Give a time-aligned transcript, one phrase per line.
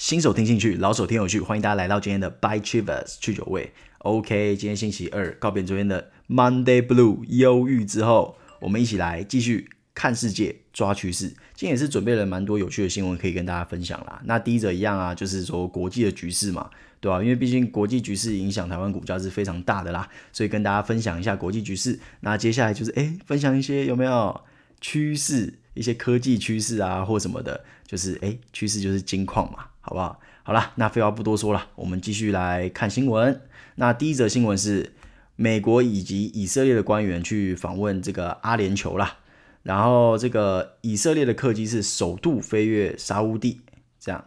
[0.00, 3.70] 新手听兴趣，老手听有趣，欢迎大家来到今天的 By Chivas 去酒味。
[3.98, 11.28] OK，今天星期二，告别昨天的 Monday Blue 忧郁之后，我们一起来继续看世界，抓趋势。
[11.54, 14.22] 今天也是准备了蛮多有趣的新闻可以跟大家分享啦。
[14.24, 22.00] 那第一则一样啊，就是说国际的局势嘛，对吧、因为毕竟国际局势影响台湾股价是非常大的啦，所以跟大家分享一下国际局势。
[22.20, 24.40] 那接下来就是哎，分享一些有没有
[24.80, 29.66] 趋势，一些科技趋势啊，或什么的，就是哎，趋势就是金矿嘛。
[29.80, 30.20] 好不好？
[30.42, 33.40] 好了，那废话不多说了，我们继续来看新闻。
[33.76, 34.92] 那第一则新闻是
[35.36, 39.18] 美国以及以色列的官员去访问这个阿联酋啦，
[39.62, 43.60] 然后这个以色列的客机是首度飞越沙乌地，
[44.00, 44.24] 这样。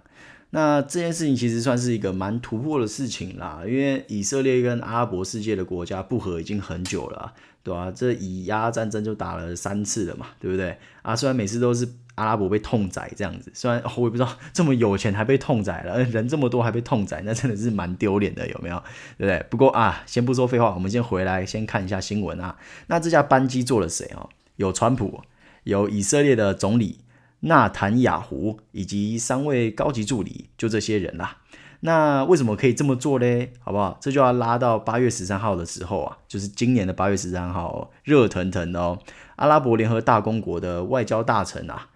[0.52, 7.92] 那这件事情其实算是一个蛮突破的事情啦，因为以色列跟阿拉伯世界的国家不和已经很久了，对吧？
[7.92, 10.78] 这以阿战争就打了三次了嘛，对不对？
[11.02, 11.88] 啊，虽然每次都是。
[12.16, 18.78] 阿拉伯被痛宰这样子，虽然我也不知道这么有钱还被痛宰了，人这么多还被痛宰，那真的是蛮丢脸的，有没有？
[19.18, 19.46] 对不对？
[19.50, 22.56] 不过啊，先不说废话，我们先回来先看一下新闻啊。
[22.88, 24.30] 那这架班机坐了谁哦？
[24.58, 25.22] 有川普，
[25.64, 27.00] 有以色列的总理
[27.40, 31.38] 纳坦雅胡，以及三位高级助理，就这些人啦。
[31.80, 33.54] 那为什么可以这么做嘞？
[33.60, 33.98] 好不好？
[34.00, 39.00] 这就要拉到八月十三号的时候啊，就是今年的八月十三号，热腾腾的哦，
[39.38, 41.88] 阿拉伯联合大公国的外交大臣啊。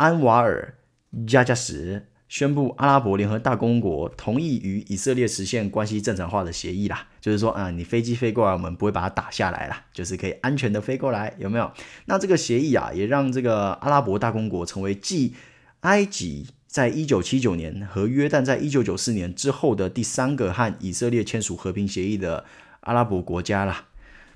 [0.00, 0.76] 安瓦尔·
[1.28, 7.06] 加加什宣布，阿拉伯联合大公国同意与以色列实现关系正常化的协议啦。
[7.20, 11.70] 就是说，啊，你飞机飞过来，我们不会把它打下来啦，就是可以安全的飞过来，有没有？
[12.06, 15.34] 那这个协议啊，也让这个阿拉伯大公国成为继
[15.80, 22.46] 埃及在一九七九年和约旦在一九九四年之后的第三个和以色列签署和平协议的
[22.80, 23.88] 阿拉伯国家啦。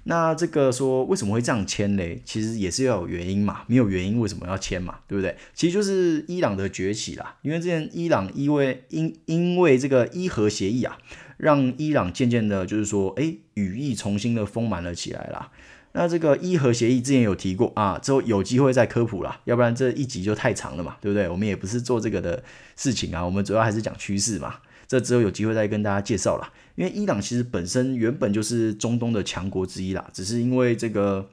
[0.06, 2.20] 那这个说为什么会这样签嘞？
[2.24, 5.34] 其实也是要有原因嘛，没有原因为什么要签嘛，对不对？
[5.55, 10.98] 其实就是伊朗的崛起啦，因为之前伊朗因为因因为这个伊核协议啊，
[11.38, 15.50] 让伊朗渐渐的，就是说，哎，羽翼重新的丰满了起来啦。
[15.97, 21.28] 那这个伊核协议之前有提过啊，之后有机会再科普啦，要不然这一集就太长了嘛，对不对？
[21.28, 22.42] 我们也不是做这个的
[22.76, 24.56] 事情啊，我们主要还是讲趋势嘛。
[24.87, 26.53] 这之后有机会再跟大家介绍啦。
[26.77, 31.28] 因为伊朗其实本身原本就是中东的强国之一啦，只是因为这个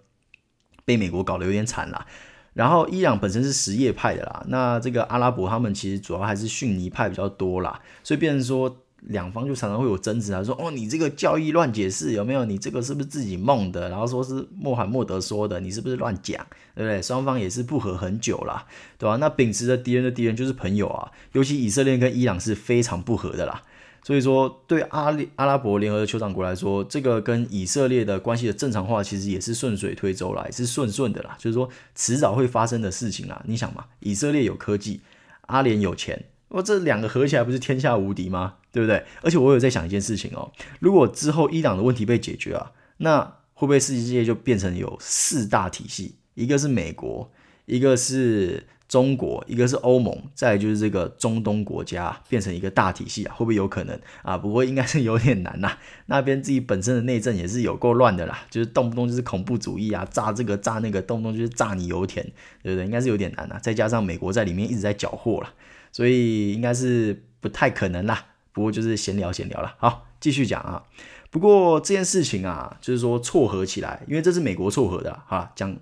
[0.85, 2.05] 被美国搞得有点惨啦。
[2.53, 12.45] 然后伊朗本身是什叶派的啦，那这个阿拉伯他们其实主要还是逊尼派比较多啦，所以变成说两方就常常会有争执啊，说哦你这个教义乱解释有没有？
[12.45, 13.89] 你这个是不是自己梦的？
[13.89, 16.45] 然后说是穆罕默德说的，你是不是乱讲？
[16.75, 17.01] 对不对？
[17.01, 18.65] 双方也是不和很久啦，
[18.97, 19.17] 对吧？
[19.17, 23.63] 那秉持着敌人的敌人就是朋友啊，尤其以色列跟伊朗是非常不和的啦。
[24.03, 31.35] 所以说，对阿利阿拉伯联合酋长国来说，这个跟以色列的关系的正常化，其实也是顺水推舟啦，也是顺顺的啦。
[31.37, 33.43] 就是说，迟早会发生的事情啦。
[33.45, 35.01] 你想嘛，以色列有科技，
[35.41, 38.55] 阿联有钱，哇，这两个合起来不是天下无敌吗？
[38.71, 39.03] 对不对？
[39.21, 43.21] 而且我有在想一件事情哦，如果之后伊朗的问题被解决啊，那
[43.53, 46.15] 会不会世界就变成有四大体系？
[46.33, 47.31] 一个是美国，
[47.65, 48.67] 一个是。
[48.91, 54.37] 中国一个是欧盟，再就是这个中东国家变成一个大体系啊，会不会有可能啊？
[54.37, 55.79] 不过应该是有点难呐、啊。
[56.07, 62.21] 那边自己本身的内政也是有够乱的啦，就是动不动就是恐怖主义啊，炸这个炸那个，动不动就是炸你油田，
[62.61, 62.83] 对不对？
[62.83, 63.59] 应该是有点难呐、啊。
[63.59, 65.53] 再加上美国在里面一直在搅和啦，
[65.93, 68.25] 所以应该是不太可能啦。
[68.53, 70.83] 不过就是闲聊闲聊了，好，继续讲啊。
[71.29, 75.77] 不过这件事情啊，就是说撮合起来，因为这是美国撮合的哈，讲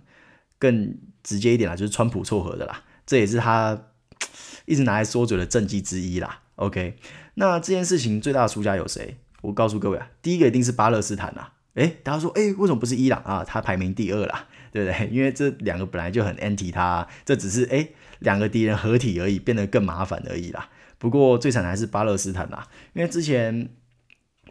[0.59, 2.83] 更直接一点啦，就是川普撮合的啦。
[3.05, 3.85] 这也是他
[4.65, 6.41] 一直拿来说嘴的政绩之一啦。
[6.55, 6.97] OK，
[7.35, 9.17] 那这件事情最大的输家有谁？
[9.41, 11.53] 我告诉各位啊，第一个一定是巴勒斯坦啦。
[11.75, 13.43] 诶，大家说，诶，为什么不是伊朗啊？
[13.43, 15.07] 他排名第二啦，对不对？
[15.11, 20.69] 因为这两个本来就很 anti 他，这只是诶两个敌人合体而已，变得更麻烦而已啦。
[20.99, 23.69] 不过最惨的还是巴勒斯坦啦，因为之前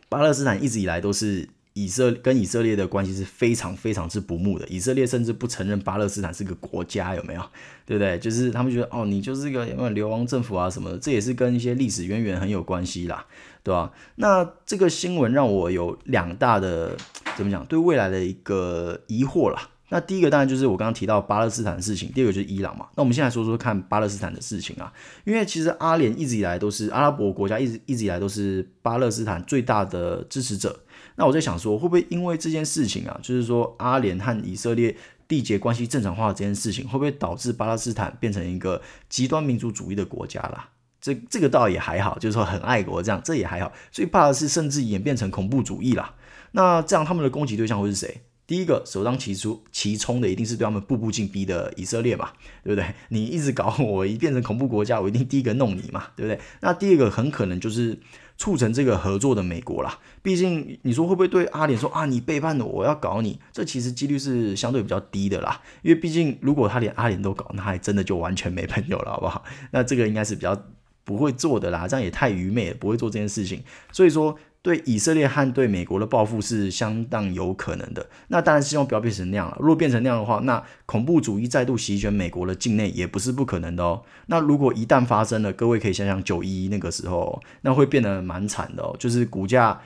[0.09, 1.49] 巴勒斯坦一直以来都是。
[1.75, 7.41] 以色跟以色列的关系是非常非常之不睦的，以色列甚至不承认巴勒斯坦是个国家，有没有？
[7.87, 8.19] 对不对？
[8.19, 13.25] 就是他们觉得哦，你就是一个有没有流亡政府啊什么的，这也是跟一些历史渊源很有关系啦，
[13.63, 13.93] 对吧？
[14.17, 16.97] 那这个新闻让我有两大的
[17.37, 19.69] 怎么讲，对未来的一个疑惑啦。
[19.91, 22.87] 那第一个当然就是我刚刚提到巴勒斯坦的事情，第二个就是伊朗嘛。
[22.95, 24.93] 那我们现在说说看巴勒斯坦的事情啊，
[25.25, 30.79] 因为其实阿联一直以来都是阿拉伯国家，一直一直以来都是巴勒斯坦最大的支持者。
[31.17, 34.95] 那我在想说，会不会因为这件事情啊，就是说阿联和以色列
[35.27, 40.69] 缔结关系正常化这件事情，会不会导致巴勒斯坦变成一个极端民族主义的国家啦？
[41.01, 43.73] 这这个倒也还好，就是说很爱国这样，这也还好。
[43.91, 46.15] 最怕的是甚至演变成恐怖主义啦。
[46.53, 48.21] 那这样他们的攻击对象会是谁？
[48.49, 52.31] 第一个首当其冲其冲的一定是对他们步步进逼的以色列嘛，
[52.65, 52.95] 对不对？
[53.11, 56.41] 你一直搞我，一变成恐怖国家，我一定第一个弄你嘛，对不对？
[56.61, 57.99] 那第二个很可能就是
[58.39, 59.99] 促成这个合作的美国啦。
[60.23, 63.39] 毕竟你说会不会对阿联说啊，你背叛了我，要搞你？
[63.53, 65.61] 这其实几率是相对比较低的啦。
[65.83, 69.45] 因为毕竟如果他连阿联都搞，那还真的就完全没朋友了，好不好？
[69.73, 70.59] 那这个应该是比较
[71.05, 73.63] 不会做的啦，这样也太愚昧了，不会做这件事情。
[73.93, 74.39] 所以说。
[74.61, 78.07] 对以色列和对美国的报复是相当有可能的。
[78.29, 79.57] 那当然希望不要变成那样了。
[79.61, 84.03] 如果变成那样的话，那恐怖主义再度席卷美国的境内也不是不可能的哦。
[84.27, 88.95] 那如果一旦发生了，各位可以想想九一一那个时候，那会变得蛮惨的哦。
[88.99, 89.81] 就是股价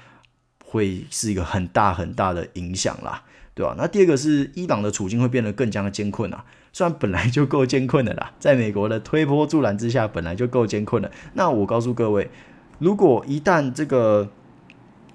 [0.65, 3.23] 会是一个很大很大的影响啦，
[3.55, 3.75] 对吧？
[3.77, 6.45] 那第二个是伊朗的处境会变得更加的艰困啊。
[6.73, 11.11] 虽然本来就够艰困的啦，在美国的推波助澜之下，本来就够艰困了。
[11.35, 12.31] 那我告诉各位，
[12.79, 14.31] 如果一旦这个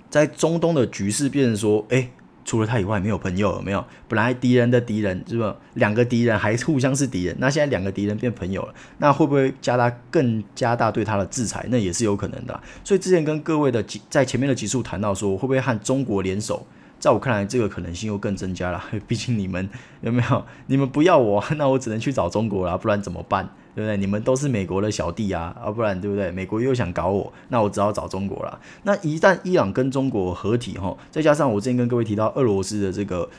[0.09, 2.09] 在中东的局势变成说，哎，
[2.45, 3.85] 除了他以外没有朋友，了没有？
[4.07, 5.55] 本来敌人的敌人是吧？
[5.73, 11.65] 两个敌人还互相是敌人，那现在两个敌人变朋友了，那会不会加大更加大对他的制裁？
[11.69, 12.57] 那也是有可能的。
[12.83, 16.65] 所以之前跟各位的在前面的几处谈到说，会不会和中国联手？
[16.99, 18.83] 在我看来，这个可能性又更增加了。
[19.07, 19.69] 毕竟你们
[20.01, 20.43] 有没有？
[20.67, 23.47] 你们不要我， 那我只能去找中国了，不然怎么办？
[23.75, 23.95] 对不对？
[23.97, 26.31] 你们都是美国的小弟啊，啊，不然对不对？
[26.31, 28.59] 美国又想搞我，那我只好找中国了。
[28.83, 33.29] 那一旦伊朗跟中国合体哈，再加上我之前跟各位提到俄罗斯的这个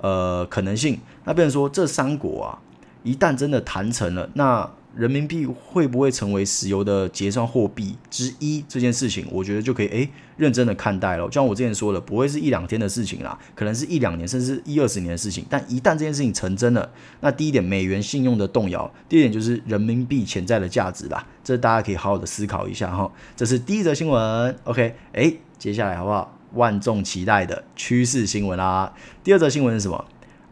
[0.00, 2.58] 呃可能性，那变成说这三国啊，
[3.04, 4.68] 一旦真的谈成了，那。
[4.96, 8.64] 人民币会不会成为石油的结算货币之一？
[8.68, 11.24] 这件事情，我觉得就可以诶认真的看待了。
[11.24, 15.44] 就像我之前说的，不会是一两天的事情啦，可能是一两年，甚至一二十年的事情。
[15.50, 16.88] 但一旦这件事情成真了，
[17.20, 21.26] 那第一点，美元信用的动摇；第二点就是人民币潜在的价值啦。
[21.42, 23.10] 这大家可以好好的思考一下哈。
[23.34, 24.56] 这是第一则新闻。
[24.64, 26.38] OK，诶，接下来好不好？
[26.52, 28.94] 万众期待的趋势新闻啦。
[29.24, 30.04] 第二则新闻是什么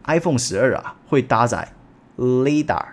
[0.03, 1.71] ？iPhone 十二啊会搭载
[2.17, 2.85] LiDAR。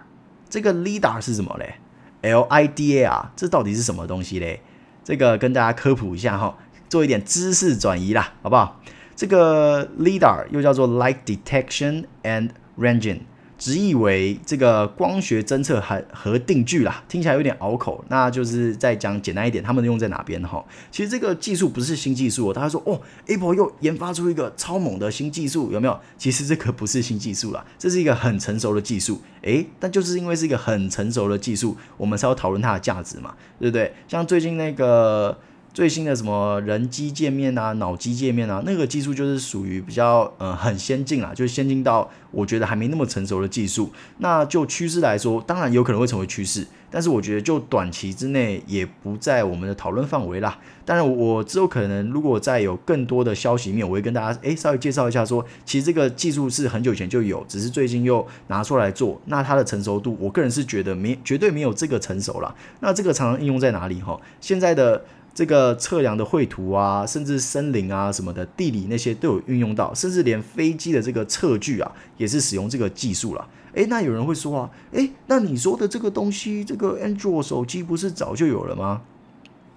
[0.51, 1.77] 这个 LiDAR 是什么嘞
[2.23, 4.61] ？L-I-D-A-R，这到底是什么东西嘞？
[5.03, 6.59] 这个跟大家科普一下哈，
[6.89, 8.81] 做一点知识转移啦，好不好？
[9.17, 13.21] 这个 LiDAR 又叫做 Light Detection and Ranging。
[13.61, 18.03] 直译为这个光学侦测和和定距啦，听起来有点拗口。
[18.09, 20.65] 那就是再讲简单一点，他们用在哪边哈？
[20.91, 22.55] 其实这个技术不是新技术哦。
[22.55, 26.01] 大家说哦，Apple 又研发出一个超猛的新技术，有没有？
[26.17, 29.21] 其实这个不是新技术啦，这是一个很成熟的技术。
[29.43, 33.93] 诶，但就是因为是一个很成熟的技术，我们才要讨论它的价值嘛，对不对？
[34.09, 35.39] 像最近那个。
[35.73, 43.91] 最新的什么人机界面啊，脑机界面啊，那个技术就是属于比较呃很先进啦，就是先进到我觉得还没那么成熟的技术。
[44.19, 50.59] 那就趋势来说，当然有可能会成为趋势，但是我觉得就短期之内也不在我们的讨论范围啦。
[50.85, 59.21] 当然，我之后可能如果再有更多的消息面，我会跟大家诶稍微介绍一下说，其实这个技术是很久以前就有，只是最近又拿出来做。
[59.27, 62.53] 那它的成熟度，我个人是觉得没绝对没有这个成熟啦。
[62.81, 64.21] 那这个常常应用在哪里哈？
[64.41, 65.05] 现在的。
[65.33, 73.49] 这个测量的绘图啊，甚至森林啊什么的地理那些都有运用到，甚至连飞机的这个测距啊，也是使用这个技术了。
[73.75, 79.03] 诶，那有人会说啊，诶，那你说的这个东西，这个 Android 手机不是早就有了吗？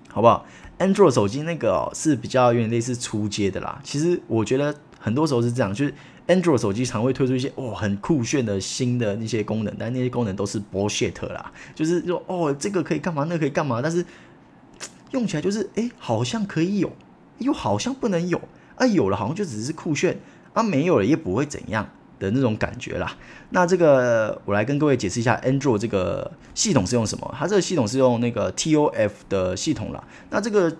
[0.09, 0.45] 好不好
[0.79, 3.79] ？Android 手机那个哦，是比较有点类似初阶的啦。
[3.83, 5.93] 其实我觉得很多时候是这样，就是
[6.27, 14.03] Android 手机常会推出一些哦很酷炫的新的那些功能，但那些功能都是 bullshit 啦，就是说哦这个可以干嘛，那个可以干嘛，但是。
[15.13, 16.91] 用起来就是哎，好像可以有，
[17.37, 18.39] 又好像不能有
[18.75, 18.85] 啊。
[18.85, 20.19] 有了好像就只是酷炫
[20.53, 23.15] 啊，没有了也不会怎样的那种感觉啦。
[23.51, 27.35] 那这个我来跟各位解释一下，Android 这个系统是用什么？
[27.37, 30.03] 它这个系统是用那个 TOF 的系统啦。
[30.29, 30.75] 那这个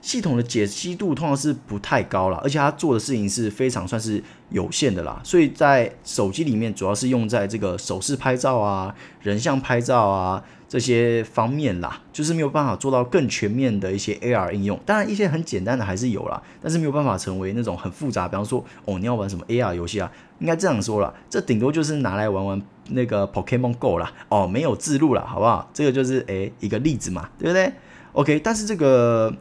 [0.00, 5.20] 系统的解析度通常是不太高啦，而且它做的事情是非常算是有限的啦。
[5.24, 10.42] 所以在手机里面主要是用在这个手势拍照啊、人像拍照啊。
[10.68, 14.76] 这些方面啦，就是没有办法做到更全面的一些 AR 应用。
[14.84, 18.26] 当然，一些很简单的还是有啦，但是没有办法成为那种很复杂。
[18.26, 20.10] 比方说，哦，你要玩什么 AR 游戏啊？
[20.40, 24.12] 应该这样说啦，这顶多就是拿来玩玩那个 Pokemon Go 啦。
[24.28, 25.70] 哦，没有自录啦，好不好？
[25.72, 27.72] 这个就是诶一个例子嘛，对不对
[28.14, 29.32] ？OK，但是这个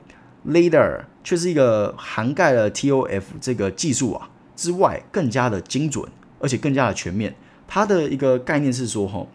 [0.47, 6.07] LiDAR 却是一个涵盖了 TOF 这个技术啊之外，更加的精准，
[6.39, 7.35] 而且更加的全面。
[7.67, 9.27] 它的一个概念是说，哈。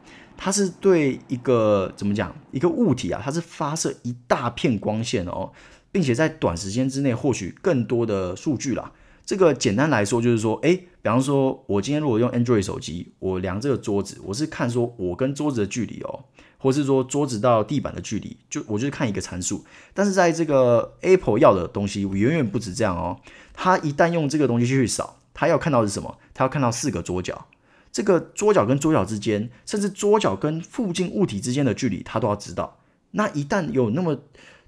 [0.43, 5.53] 它是对一个怎么讲一个物体啊，它是发射一大片光线哦，
[5.93, 8.91] 并且在短时间之内获取更多的数据啦。
[9.27, 16.25] 这个简单来说就是说，诶，比方说我今天如果用 Android 手机，我量这个桌子，我是看说我跟桌子的距离哦，
[16.61, 19.65] 或是说桌子到地板的距离，就我就是看一个参数。
[19.93, 23.19] 但是在这个 Apple 要的东西远远不止这样哦，
[23.53, 25.17] 他一旦用这个东西去扫。
[25.33, 26.19] 他要看到是什么？
[26.35, 27.47] 他要看到四个桌角，
[27.91, 32.77] 这个桌角跟桌角之间，甚至桌角跟附近物体之间的距离，他都要知道。
[33.13, 34.19] 那一旦有那么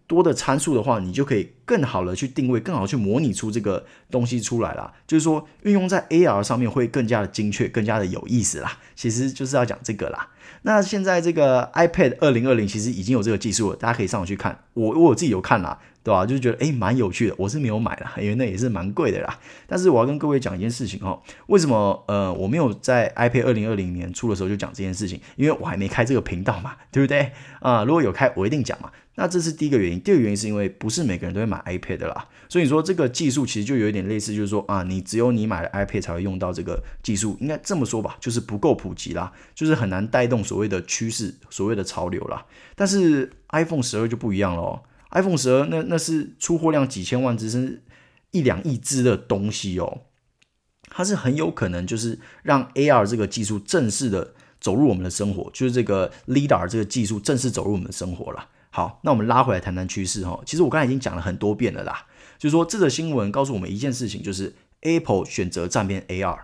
[0.06, 4.92] 多的参数的话，你就可以更好的去定位，更好去模拟出这个东西出来啦。
[5.06, 8.78] 就是说，运用在 AR 上面会更加的精确，更加的有意思啦。
[8.94, 10.28] 其实就是要讲这个啦。
[10.64, 14.56] 那现在这个 iPad 二零二零其实已经有这个技术了，大家可以上网去看。
[14.75, 16.25] 我我自己有看啦，对吧？
[16.25, 17.35] 就是觉得诶蛮有趣的。
[17.37, 19.38] 我是没有买啦，因为那也是蛮贵的啦。
[19.66, 25.21] 但是我要跟各位讲一件事情哦，为什么呃我没有在 iPad 二零二零年出的时候就讲这件事情？
[25.37, 27.32] 因为我还没开这个频道嘛，对不对？
[27.61, 28.90] 啊、如果有开，我一定讲嘛。
[29.14, 42.47] 那这是第一个原因，第二个原因是因为不是每个人都会买 iPad 的啦，所以说这个技术其实就有一点类似，就是说啊，你只有你买了 iPad 才会用到这个技术，应该这么说吧，就是不够普及啦，就是很难带动所谓的趋势、所谓的潮流啦。
[42.75, 47.83] 但是 iPhone 十二就不一样了，iPhone 十二那那是出货量几千万只，甚至
[48.31, 50.04] 一两亿只的东西哦，
[50.88, 58.49] 它是很有可能就是让 AR 这个技术正式的走入我们的生活，就是这个 LiDAR 这个技术正式走入我们的生活了。
[58.75, 60.41] 好，那我们拉回来谈谈趋势哈。
[60.47, 62.07] 其实我刚才已经讲了很多遍了啦，
[62.38, 66.38] 就是说这则新闻告诉我们一件事情，就是 Apple 选择站边 AR。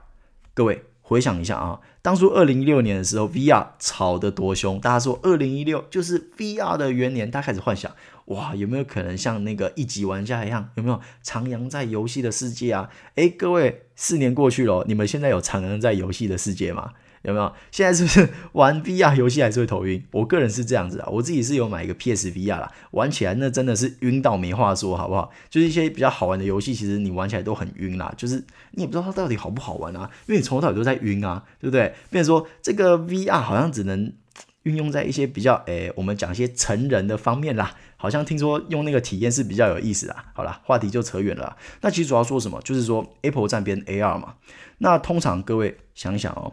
[0.53, 7.91] 各位回想一下啊，当初二零一六年的时候，VR 炒得多凶，大家说二零一六就是 VR 的元年，大家开始幻想，
[8.27, 12.91] 哇，有没有可能像那个一级玩家一样，有没有徜徉在游戏的世界啊？
[13.15, 16.93] 诶，各位，四年过去了，你们现在有徜徉在游戏的世界吗？
[17.29, 17.53] 有没有？
[17.71, 20.03] 现在是不是 玩 VR 游戏还是会头晕？
[20.13, 25.31] 我个人是这样子啊，我自己是有买一个 PSVR 啦，玩起来那真的是晕到没话说，好不好？
[25.49, 31.95] 就是一些比较好玩的游戏，其实你玩起来都很晕啦，就是你也不知道它到底好不好玩啊，因为你从头到尾都在晕啊，对不对？
[32.11, 34.13] 变成说这个 VR 好像只能
[34.65, 40.25] 运用在一些比较诶，我们讲一些成人的方面啦，好像听说用那个体验是比较有意思啊。
[40.35, 41.57] 好啦，话题就扯远了。
[41.81, 42.61] 那其实主要说什么？
[42.63, 44.35] 就是说 Apple 站边 AR 嘛。
[44.79, 46.53] 那通常各位想想哦。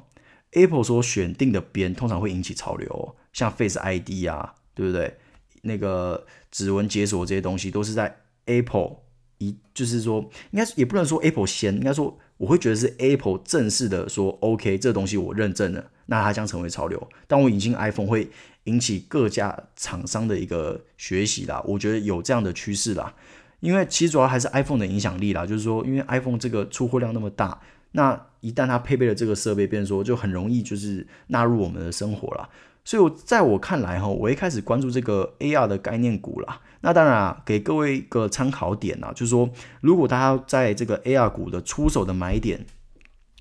[0.55, 5.15] Apple 所选定的边通常会引起潮流，像 Face ID 啊，对不对？
[5.61, 8.97] 那个指纹解锁这些东西都是在 Apple
[9.39, 10.21] 一，就是说，
[10.51, 17.09] 应该也不能说 Apple 先，应该说我会觉得是 Apple 正式的说 OK，这东西我认证了，那它将成为潮流。
[17.27, 18.29] 当我引进 iPhone 会
[18.65, 23.13] 引起各家厂商的一个学习啦，我觉得有这样的趋势啦，
[23.59, 27.59] 因为其实主要还是 iPhone 的影响力啦，就是说，因为 iPhone 这个出货量那么大。
[27.95, 32.47] 那一旦它配备了这个设备，变说就很容易就是纳入我们的生活了。
[32.83, 36.61] 所以我在我看来哈，我一开始关注这个 AR 的概念股啦。
[36.81, 39.49] 那当然啊，给各位一个参考点啊，就是说
[39.81, 42.65] 如果大家在这个 AR 股的出手的买点，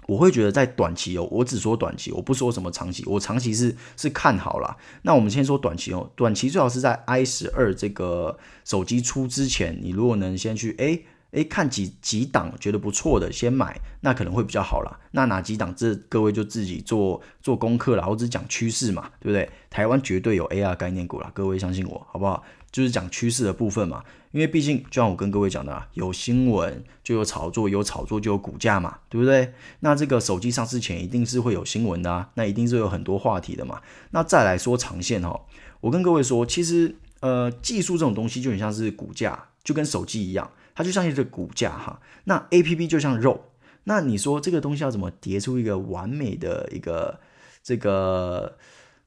[0.06, 4.76] 我会觉得在短期哦，我只说短期，我不说什么长期，我长期是是看好啦。
[5.02, 10.84] 那我们先说短期哦，短期最好是在 i 十二这个手机出之前，你如果能先去哎。
[10.84, 11.04] 诶，
[11.42, 15.00] 看几几档觉得不错的，先买，那可能会比较好啦。
[15.10, 18.06] 那哪几档，这各位就自己做做功课啦。
[18.06, 19.50] 我只讲趋势嘛，对不对？
[19.70, 22.44] 台湾绝对有 AR 概念股啦，各位相信我，好不好？
[22.70, 24.04] 就是讲趋势的部分嘛。
[24.32, 29.52] 因为毕竟，就像我跟各位讲的啊，有新闻就有炒作，有炒作就有股价嘛，对不对？
[29.80, 33.80] 那这个手机上市前一定是会有新闻的啊，那一定是有很多话题的嘛。
[34.10, 35.42] 那再来说长线哦，
[35.80, 40.50] 我跟各位说，其实呃，技术这种东西就很像是股价，就跟手机一样。
[40.74, 43.52] 它就像一个骨架哈，那 A P P 就像肉，
[43.84, 47.20] 那你说这个东西要怎么叠出一个完美的一个
[47.62, 48.58] 这个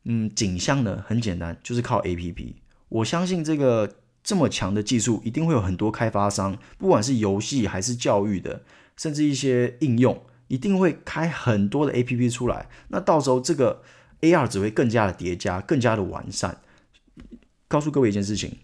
[0.05, 1.03] 嗯景象呢？
[1.05, 2.55] 很简单，就是靠 A P P。
[2.89, 8.63] 我相信这个这么强的技术，一定会有很多开发商，不管是游戏还是教育的，
[8.95, 12.69] 甚至一些应用，一定会开很多的 A P P 出来。
[12.87, 13.81] 那到时候这个
[14.21, 16.61] A R 只会更加的叠加，更加的完善。
[17.67, 18.57] 告诉各位一件事情。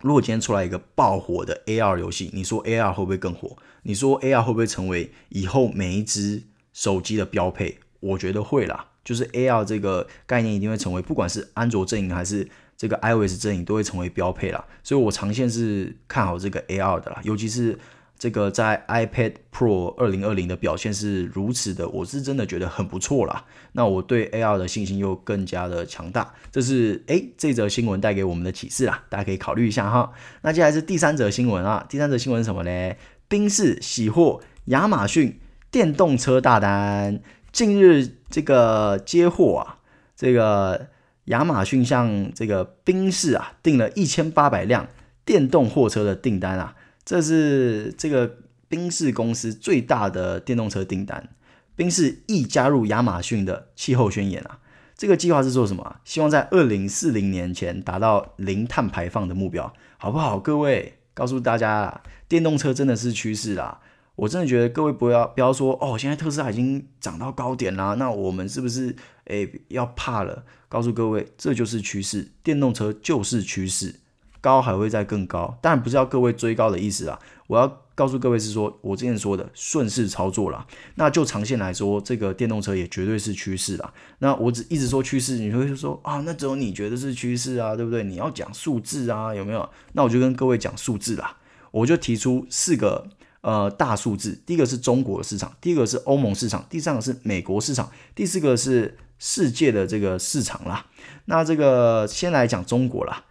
[0.00, 3.56] 如果今天出来一个爆火的 AR 游戏，你说 AR 会不会更火？
[3.82, 6.42] 你说 AR 会不会成为以后每一只
[6.72, 7.78] 手机的标配？
[8.00, 14.64] 我觉得会啦，就是 AR 这个概念一定会成为，不管是安卓阵营还是这个 iOS 阵营，都会成为标配啦。
[14.82, 17.78] 所以我长线是看好这个 AR 的啦，尤其是。
[18.20, 23.46] 这个在 iPad Pro 二零二零的表现是如此的，我是真的觉得很不错啦。
[23.72, 30.12] 那我对 AR 的信心又更加的强大，这是诶这则新闻带给我们的启示啦，大家可以考虑一下哈。
[30.42, 32.94] 那接下来是第三则新闻啊，第三则新闻是什么呢？
[33.26, 39.78] 宾士喜获亚马逊电动车大单，近日这个接货啊，
[40.14, 40.88] 这个
[41.24, 44.88] 亚马逊向这个宾士啊订了一千八百辆
[45.24, 46.76] 电动货车的订单啊。
[47.10, 48.36] 这是这个
[48.68, 51.28] 宾士公司最大的电动车订单，
[51.74, 54.60] 宾士亦加入亚马逊的气候宣言啊。
[54.96, 55.96] 这个计划是做什么？
[56.04, 60.38] 希望在二零四零年前达到零碳排放的目标，好不好？
[60.38, 63.80] 各位，告诉大家，电动车真的是趋势啦。
[64.14, 70.44] 我真的觉得各位不要不要说哦，现在特斯拉已经涨到高点啦，那我们是不是诶要怕了？
[70.68, 73.96] 告诉各位，这就是趋势，电动车就是趋势，
[74.40, 75.58] 高还会再更高。
[75.60, 80.66] 当然不是要各位追高的意思啊，我要告诉各位是说，我之前说的顺势操作啦。
[80.94, 83.92] 那就长线来说，这个电动车也绝对是趋势啦。
[84.18, 88.02] 那我只一直说趋势，你会说啊，那只有你觉得是趋势啊，对不对？
[88.02, 89.68] 你要讲数字啊，有没有？
[89.92, 91.36] 那我就跟各位讲数字啦，
[91.70, 93.08] 我就提出四个。
[93.42, 100.84] 呃，大数字，第一个是中国的市场，第二个是欧盟市场，第三个是美国市场，第四个是世界的这个市场啦。
[101.24, 103.24] 那这个先来讲中国啦，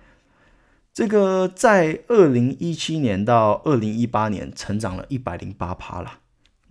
[0.99, 6.19] 这个在二零一七年到二零一八年成长了一百零八趴啦，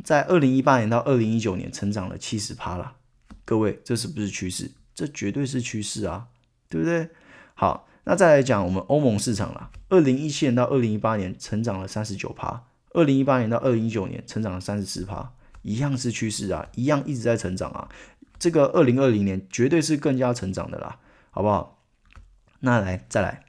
[0.05, 2.97] 在二零一八年到二零一九年成长了七十趴啦。
[3.47, 4.71] 各位，这是不是趋势？
[4.95, 6.27] 这绝对是趋势啊，
[6.69, 7.09] 对不对？
[7.55, 12.65] 好，那再来讲我们欧盟市场啦，二零一七年到二零一八年成长了三十九趴。
[12.91, 15.33] 二零一八年到二零一九年，成长了三十四趴，
[15.63, 17.89] 一样是趋势啊，一样一直在成长啊。
[18.39, 20.99] 这个二零二零年绝对是更加成长的啦，
[21.31, 21.83] 好不好？
[22.61, 23.45] 那来再来，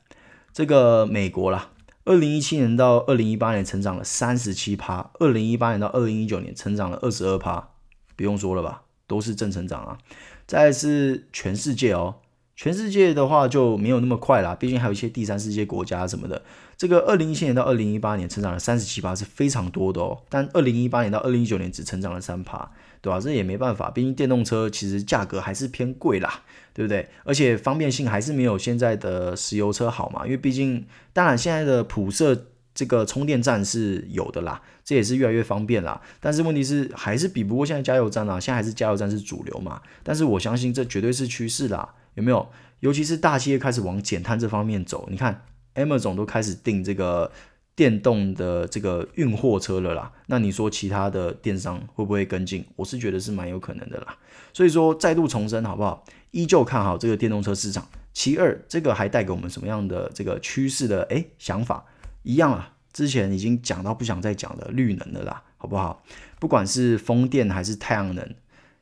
[0.60, 1.70] 这个美国啦，
[2.04, 7.70] 二零一七年到二零一八年成长了三十七趴，二零一八年到二零一九年成长了二十二趴，
[8.18, 9.98] 不用说了吧，都是正成长啊。
[10.46, 12.16] 再是全世界哦。
[12.58, 16.42] 全世界的话就没有那么快啦，毕竟还有一些第三世界国家什么的。
[16.76, 20.24] 这个二零一七年到二零一八年成长了三十七趴，是非常多的哦。
[20.28, 22.70] 但二零一八年到二零一九年只成长了三趴，
[23.02, 23.20] 对吧？
[23.20, 26.42] 这也没办法，毕竟电动车其实价格还是偏贵啦，
[26.74, 27.08] 对不对？
[27.24, 36.02] 而且方便性还是没有现在的石油车好嘛，因为毕竟，当然现在的普设这个充电站是有的啦，这也是越来越方便啦。
[36.20, 39.82] 但是问题是还是比不过现在加油站啊，现在还是加油站是主流嘛。
[40.04, 41.96] 但是我相信这绝对是趋势啦。
[42.16, 42.50] 有没有？
[42.82, 45.44] 尤其是大企业开始往减碳这方面走，你看
[45.76, 47.32] ，Amazon 都开始定这个
[47.80, 50.12] 电动的这个运货车了啦。
[50.28, 52.66] 那你说其他的电商会不会跟进？
[52.76, 54.18] 我是觉得是蛮有可能的啦。
[54.52, 56.04] 所以说再度重申，好不好？
[56.32, 57.88] 依旧看好这个电动车市场。
[58.12, 61.86] 其二，这个还带给我们什么样的这个趋势的诶想法？
[62.24, 66.04] 一样啊，之前已经讲到不想再讲的绿能的啦，好不好？
[66.38, 68.36] 不管是风电还是太阳能，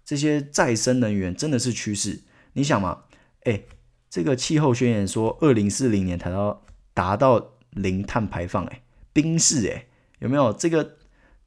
[0.03, 2.21] 这些再生能源真的是趋势。
[2.53, 3.03] 你想嘛？
[3.43, 3.61] 哎，
[4.09, 6.63] 这个气候宣言说，二零四零年谈到
[6.95, 8.81] 达到零碳排放，哎，
[9.17, 9.87] 宾士，哎，
[10.19, 10.97] 有没有这个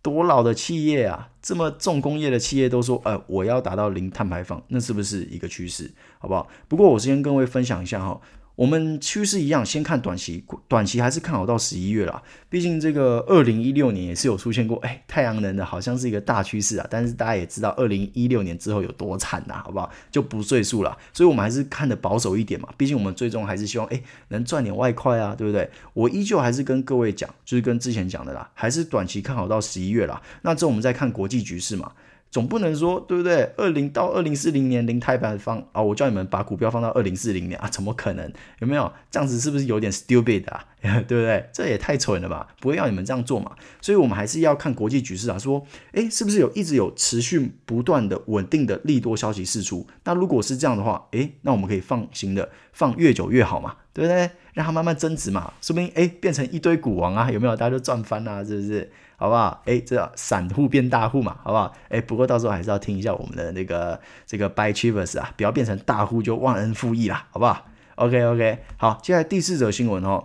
[0.02, 1.30] 多老的企业啊？
[1.40, 5.88] 这么重工业的企业都说，呃，我要达到零碳排放，那是不是一个趋势？
[6.18, 6.48] 好不好？
[6.66, 8.20] 不过我先跟各位分享一下哈。
[8.61, 12.23] 我们趋势一样，先看短期，短期还是看好到十一月啦。
[12.51, 16.87] 毕竟这个二零一六年也是有出现过，哎，太阳能的好像是一个大趋势啊。
[16.90, 19.90] 但是大家也知道，二零一六年之后有多惨呐，好不好？
[20.11, 20.94] 就不赘述了。
[21.11, 22.68] 所以我们还是看得保守一点嘛。
[22.77, 25.70] 毕竟我们最终还是希望，哎，能赚点外快啊，对不对？
[25.94, 30.20] 我依旧还是跟各位讲，就是跟之前讲的啦，还是短期看好到十一月啦。
[30.42, 31.92] 那这我们再看国际局势嘛。
[32.31, 33.43] 总不能说对不对？
[33.57, 38.33] 二零到二零四零年零碳排放啊，我叫你们把股票放到二零四零年啊，怎么可能？
[38.61, 39.40] 有没有这样子？
[39.40, 40.64] 是不是有点 stupid 啊？
[40.81, 41.45] 对不对？
[41.53, 42.47] 这也太蠢了吧！
[42.61, 43.53] 不会要你们这样做嘛？
[43.81, 45.38] 所以我们还是要看国际局势啊。
[45.38, 49.87] 说，诶，是不是有一直有持续不断的稳定的利多消息释出？
[50.05, 54.31] 那如果是这样的话，诶，那我们可以放心的放越久越好嘛，对不对？
[54.55, 57.57] 让它慢慢增值嘛，说不定诶变成一堆股王啊，有没有？
[57.57, 58.90] 大家都赚翻了啊，是不是？
[59.16, 59.62] 好不好？
[59.66, 61.74] 哎，这散户变大户嘛，好不好？
[61.88, 70.24] 哎，不过到时候还是要听一下我们的那个这个 Buy Achievers 啊，不要变成大户就忘恩负义啦，好不好？OK OK，好，接下来第四则新闻哦，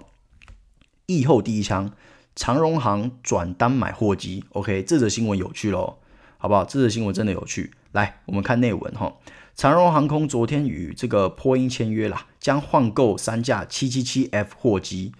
[1.07, 1.91] 疫后第一枪，
[2.35, 5.97] 长荣行转单买货机，OK，这则新闻有趣喽，
[6.37, 6.63] 好不好？
[6.63, 9.13] 这则新闻真的有趣，来，我们看内文哈、哦，
[9.55, 15.13] 长荣航空昨天与这个波音签约啦，将换购三架 777F 货机，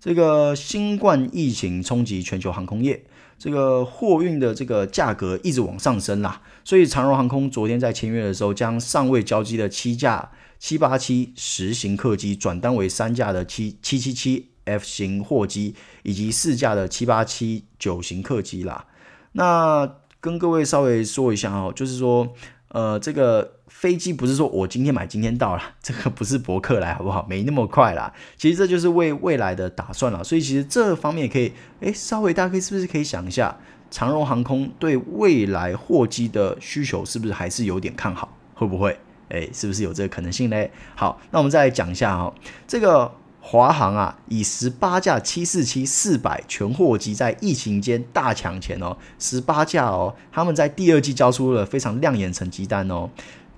[0.00, 3.04] 这个新冠疫情冲击全球航空业。
[3.38, 18.86] 这个货运的这个价格一直往上升啦，所以长荣航空昨天在签约的时候，将尚未交机的七架七八七十型客机转单为三架的七七七七 F 型货机，以及四架的七八七九型客机啦。
[19.32, 22.32] 那跟各位稍微说一下哦，就是说，
[22.68, 23.56] 呃，这个。
[23.72, 27.26] 飞机不是说我今天买今天到了， 这个不是博客来好不好？
[27.28, 28.12] 没那么快啦。
[28.36, 30.22] 其实这就是为未来的打算了。
[30.22, 33.56] 所以其实这方面可以，诶，稍微大家可以是不是可以想一下，
[33.90, 38.36] 长荣航空对未来货机的需求是不是还是有点看好？
[38.54, 38.96] 会不会？
[39.30, 40.64] 诶，是不是有这个可能性呢？
[40.94, 42.32] 好，那我们再来讲一下哈，
[42.68, 53.10] 这个华航啊，以十八架七四七四百全货机在疫情间大抢钱哦，十八架哦，他们在第二季交出了非常亮眼成绩单哦。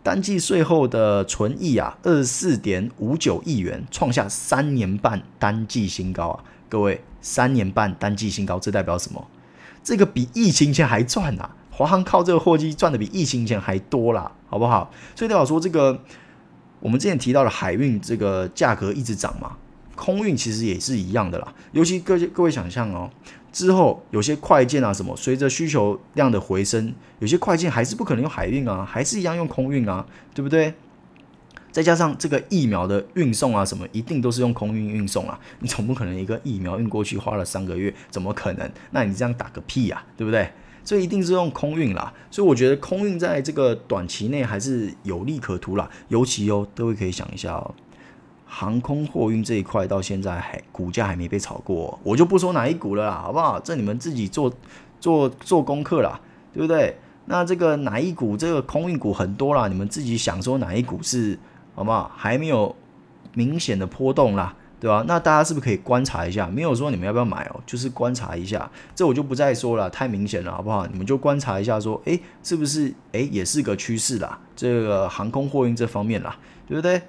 [0.04, 6.44] 单季税后的纯益啊，二十四点五九亿元，创下三年半单季新高啊！
[6.68, 9.26] 各位，三年半单季新高，这代表什么？
[9.82, 14.90] 这个比疫情前还赚呐，华航靠这个货机赚的比疫情前还多啦，好不好？
[15.16, 15.98] 所以代表说这个
[16.80, 19.56] 我们之前提到的海运这个价格一直涨嘛，
[19.94, 21.54] 空运其实也是一样的啦。
[21.72, 23.08] 尤其各各位想象哦，
[23.54, 30.74] 之后有些快件啊什么，随着需求量的回升，有些快件还是不可能用海运啊，还是一样用空运啊，对不对？
[31.70, 38.68] 再加上这个疫苗的运送啊，什么一定都是用空运运送啊， 你总不可能一个疫苗运过去花了三个月，怎么可能？
[38.90, 40.50] 那你这样打个屁呀，对不对？
[40.84, 42.12] 所以一定是用空运啦。
[42.30, 45.88] 所以我觉得空运在这个短期内还是有利可图啦。
[46.08, 47.74] 尤其哦，各位可以想一下哦，
[48.46, 53.58] 航空货运这一块到现在还股价还没被炒过，我就不说哪一股了啦，好不好？
[53.60, 54.52] 这你们自己做
[55.00, 56.20] 做做功课啦，
[56.52, 56.96] 对不对？
[57.26, 61.38] 那这个哪一股这个空运股很多啦，你们自己想说哪一股是？
[61.74, 62.10] 好不好？
[62.14, 62.76] 还没有
[63.32, 65.04] 明显的波动啦，对吧？
[65.08, 66.46] 那大家是不是可以观察一下？
[66.46, 68.70] 没有说你们要不要买哦，就是观察一下。
[68.94, 70.86] 这我就不再说了，太明显了，好不好？
[70.86, 72.94] 你们就观察一下，说，诶，是不是？
[73.10, 74.38] 诶，也是个趋势啦。
[74.54, 76.36] 这个航空货运这方面啦，
[76.68, 77.02] 对不对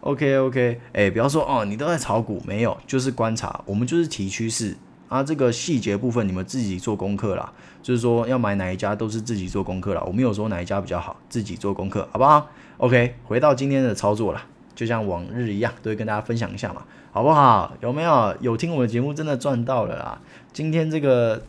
[0.00, 3.62] ？OK OK，诶，不要说哦，你都在炒股，没有，就是观察。
[3.66, 4.76] 我们就是提趋势
[5.08, 7.52] 啊，这个细节部分你们自己做功课啦。
[7.82, 10.02] 就是说要买哪一家都是自己做功课啦。
[10.06, 14.42] 我没有说哪一家比较好，自己做功课，好不好？OK，回到今天的操作了，
[14.74, 17.74] 就像往日一样，都会跟大家分享一下嘛，好不好？
[17.80, 20.20] 有没有有听我的节目，真的赚到了啦！
[20.52, 21.42] 今天这个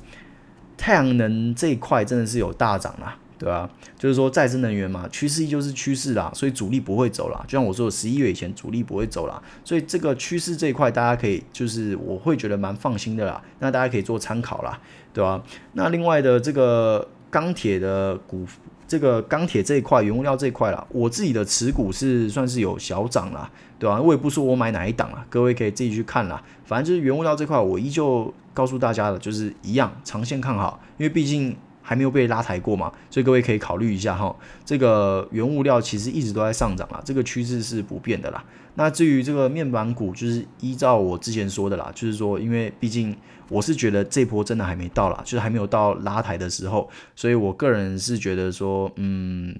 [0.77, 3.67] 太阳能这一块真的是有大涨啦，对吧？
[3.97, 7.43] 就是说再生能源嘛，趋势就是趋势啦，所以主力不会走啦。
[7.47, 13.41] 就像我说的，十一月以前主力不会走啦，所以这个趋势这一块大家可以，就是我会觉得蛮放心的啦。
[13.57, 14.79] 那大家可以做参考啦，
[15.11, 15.41] 对吧？
[15.73, 18.45] 那另外的这个钢铁的股。
[18.87, 23.49] 这个钢铁这一块，原物料这一块啦，我自己的持股是算是有小涨啦，
[23.79, 24.01] 对吧？
[24.01, 26.43] 我也不说我买哪一档啦，各位可以自己去看啦。
[26.65, 34.35] 反正就是原物料这块，我依旧告诉大家的，就是一样，长线看好，因为毕竟还没有被拉抬过嘛，所以各位可以考虑一下哈。
[34.65, 38.43] 这个原物料其实一直都在上涨啦，这个趋势是不变的啦。
[38.75, 43.13] 那至于这个面板股，就是依照我之前说的啦，就是说，因为毕竟
[43.49, 49.53] 我是觉得这波真的还没到啦，就是还没有到拉抬的时候，所以我个人是觉得说，嗯，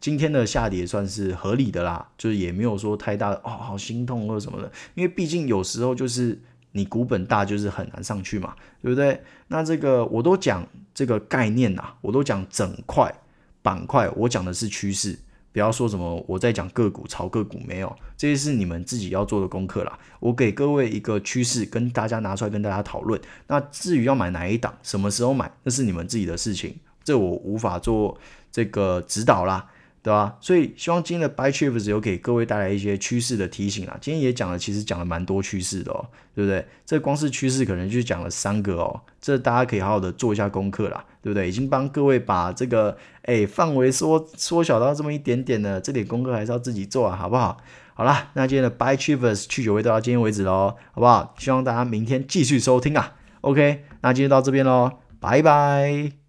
[0.00, 6.40] 今天的下跌算是合理的啦，就是也没有说太大的哦，好心痛或者什么的，因为毕竟有时候就是
[6.76, 9.22] 你股本大，就是很难上去嘛，对不对？
[9.46, 13.14] 那这个我都讲这个概念呐，我都讲整块
[13.62, 15.16] 板块，我讲的是趋势。
[15.52, 19.96] 不要说什么我在讲个股炒个股，没有，这些是你们自己要做的功课啦。
[20.18, 23.20] 我给各位一个趋势，跟大家拿出来跟大家讨论。
[23.46, 28.18] 那至于要买哪一档，什么时候买，那是你们自己的事情，这我无法做
[28.50, 29.70] 这个指导啦。
[30.04, 30.36] 对吧？
[30.38, 33.96] 所以希望今天的 Buy Chips 有给各位带来一些趋势的提醒啊。
[34.02, 36.62] 今天也讲了，其实讲了蛮多趋势的哦，对不对？
[36.84, 41.48] 这光是趋势可能就讲了三个哦，这大家可以好好的做一下功课啦，对不对？
[41.48, 47.56] 已经帮各位把这个哎范围缩缩小到这么一点点了，这点功课还是要自己做啊，好不好？
[47.94, 51.34] 好啦，那今天的 Buy Chips 去酒味就到今天为止喽，好不好？
[51.38, 53.14] 希望大家明天继续收听啊。
[53.40, 56.23] OK，那今天到这边喽，拜拜。